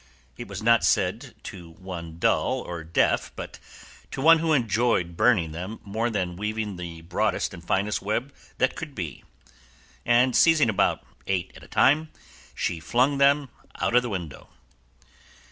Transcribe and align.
It 0.35 0.47
was 0.47 0.63
not 0.63 0.83
said 0.83 1.35
to 1.43 1.69
one 1.73 2.17
dull 2.17 2.61
or 2.61 2.83
deaf, 2.83 3.31
but 3.35 3.59
to 4.09 4.19
one 4.19 4.39
who 4.39 4.51
enjoyed 4.51 5.15
burning 5.15 5.51
them 5.51 5.79
more 5.83 6.09
than 6.09 6.35
weaving 6.35 6.75
the 6.77 7.01
broadest 7.01 7.53
and 7.53 7.63
finest 7.63 8.01
web 8.01 8.33
that 8.57 8.75
could 8.75 8.95
be; 8.95 9.23
and 10.03 10.35
seizing 10.35 10.69
about 10.71 11.05
eight 11.27 11.51
at 11.55 11.61
a 11.61 11.67
time, 11.67 12.09
she 12.55 12.79
flung 12.79 13.19
them 13.19 13.49
out 13.79 13.93
of 13.95 14.01
the 14.01 14.09
window. 14.09 14.49